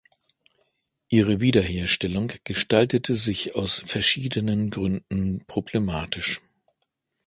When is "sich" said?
3.13-3.53